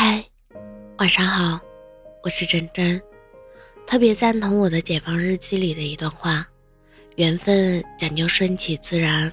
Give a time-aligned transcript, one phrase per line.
[0.00, 0.24] 嗨，
[0.98, 1.60] 晚上好，
[2.22, 3.02] 我是真真。
[3.84, 6.46] 特别赞同我的解放日记里的一段话：
[7.16, 9.28] 缘分讲究顺其自然，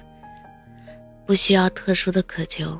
[1.24, 2.76] 不需要特殊的渴求。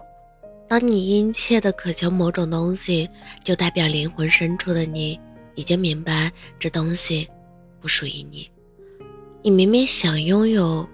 [0.66, 3.08] 当你殷切的渴求某种东西，
[3.44, 5.16] 就代表灵魂深处的你
[5.54, 7.28] 已经明白这东西
[7.80, 8.50] 不属于你。
[9.42, 10.84] 你明明想拥有，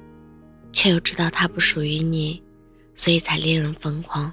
[0.74, 2.42] 却又知道它不属于你，
[2.94, 4.30] 所以才令人疯狂。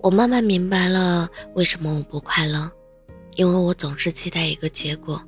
[0.00, 2.70] 我慢慢明白了为什么我不快乐，
[3.34, 5.22] 因为我总是期待一个结果。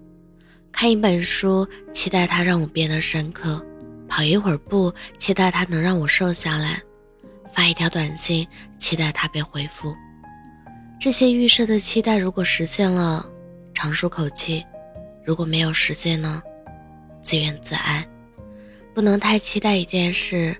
[0.70, 3.60] 看一本书，期待它让我变得深刻；
[4.08, 6.80] 跑一会儿步，期待它能让我瘦下来；
[7.52, 8.46] 发一条短信，
[8.78, 9.94] 期待它被回复。
[11.00, 13.28] 这些预设的期待，如果实现了，
[13.74, 14.62] 长舒口气；
[15.24, 16.42] 如果没有实现呢，
[17.20, 18.06] 自怨自艾。
[18.94, 20.56] 不能太期待一件事。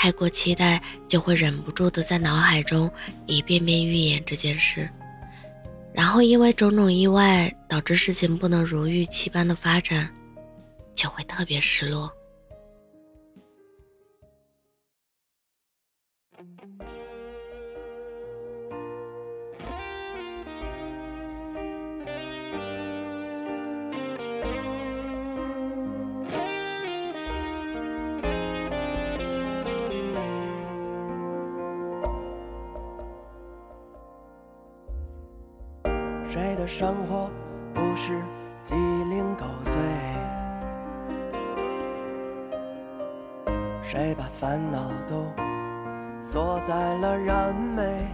[0.00, 2.88] 太过期待，就会忍不住的在脑海中
[3.26, 4.88] 一遍遍预演这件事，
[5.92, 10.08] 然后因为种种意外导致事情不能如预期般的发展，
[10.94, 12.08] 就会特别失落。
[36.28, 37.30] 谁的生活
[37.72, 38.22] 不是
[38.62, 39.80] 鸡零狗碎？
[43.82, 45.24] 谁把烦恼都
[46.20, 48.06] 锁在了燃眉？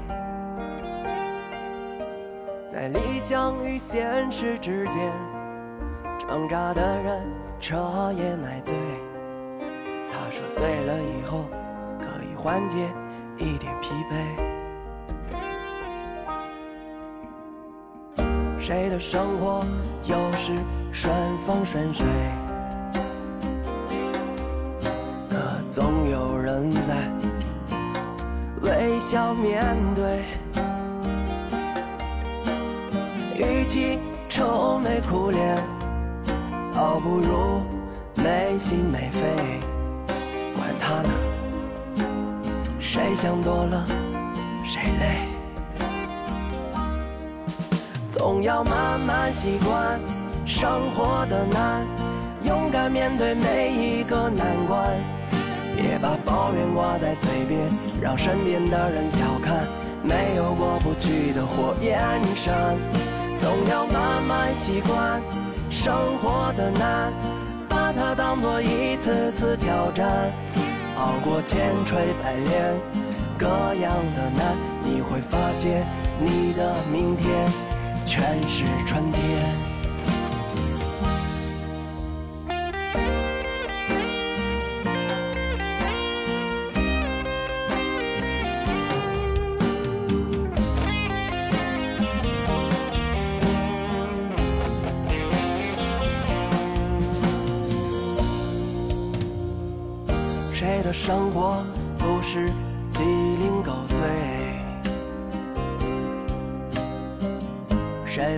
[2.70, 5.12] 在理想与现实之间
[6.16, 7.26] 挣扎的人，
[7.58, 8.76] 彻夜买醉。
[10.12, 11.46] 他说醉了以后
[11.98, 12.78] 可以缓解
[13.38, 14.63] 一点疲惫。
[18.66, 19.62] 谁的生活
[20.04, 20.52] 又是
[20.90, 21.14] 顺
[21.46, 22.06] 风顺水？
[25.28, 25.36] 可
[25.68, 26.94] 总有人在
[28.62, 30.24] 微笑面对。
[33.36, 33.98] 与其
[34.30, 35.58] 愁眉苦脸，
[36.72, 37.60] 倒不如
[38.14, 39.60] 没心没肺。
[40.55, 41.10] 管他呢，
[42.80, 43.84] 谁想多了，
[44.64, 45.33] 谁累。
[48.14, 49.98] 总要慢慢习惯
[50.47, 51.85] 生活的难，
[52.45, 54.89] 勇敢面对每一个难关。
[55.77, 57.61] 别把抱怨挂在嘴边，
[58.01, 59.67] 让身边的人小看。
[60.05, 61.98] 没有过不去的火焰
[62.36, 62.77] 山。
[63.36, 65.20] 总要慢慢习惯
[65.69, 67.13] 生活的难，
[67.69, 70.31] 把它当作一次次挑战。
[70.95, 72.81] 熬过千锤百炼，
[73.36, 73.48] 各
[73.83, 74.55] 样的难，
[74.85, 75.85] 你会发现
[76.20, 77.73] 你的明天。
[78.04, 79.74] 全是春天。
[100.52, 101.64] 谁的生活
[101.98, 102.48] 不是
[102.90, 104.43] 鸡零狗碎？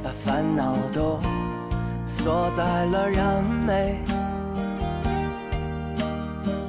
[0.01, 1.19] 把烦恼都
[2.07, 3.99] 锁在了燃眉？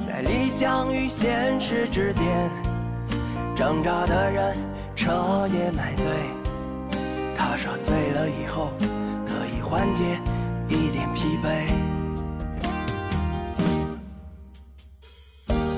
[0.07, 2.49] 在理想与现实之间
[3.55, 4.57] 挣扎的人，
[4.95, 6.05] 彻夜买醉。
[7.35, 8.71] 他说醉了以后
[9.25, 10.03] 可以缓解
[10.67, 11.67] 一点疲惫。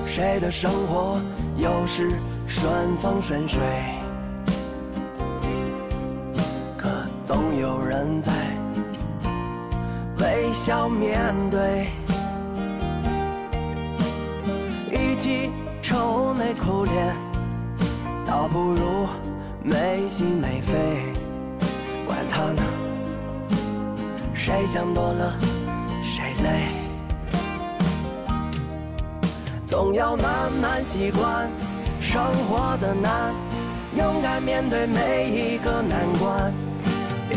[0.08, 1.22] 谁的生活
[1.58, 2.12] 又是
[2.48, 3.62] 顺风顺水？
[7.30, 8.32] 总有人在
[10.18, 11.86] 微笑面对，
[14.90, 17.16] 与其愁眉苦脸，
[18.26, 19.08] 倒不如
[19.62, 20.74] 没心没肺。
[22.08, 22.64] 管他呢，
[24.34, 25.38] 谁想多了
[26.02, 26.66] 谁累。
[29.68, 31.48] 总要慢慢习惯
[32.02, 33.36] 生活的难，
[33.96, 36.52] 勇敢面对每一个难关。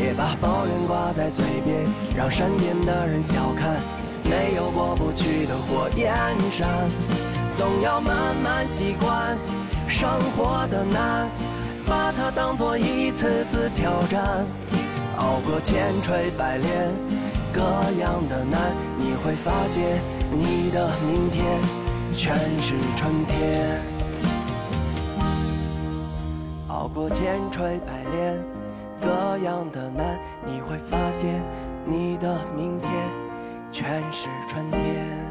[0.03, 3.77] 别把抱怨挂在嘴边，让身边的人小看。
[4.25, 6.13] 没有过不去的火焰
[6.51, 6.69] 山，
[7.55, 9.39] 总要慢慢习惯
[9.87, 11.31] 生活的难，
[11.87, 14.45] 把它当作一次次挑战。
[15.19, 16.91] 熬过千锤百炼，
[17.53, 17.63] 各
[18.01, 20.01] 样的难，你会发现
[20.33, 21.61] 你的明天
[22.13, 23.81] 全是春天。
[26.67, 28.62] 熬过千锤百炼。
[29.03, 31.43] 各样的难，你会发现
[31.85, 32.91] 你的明天
[33.71, 35.22] 全是春天。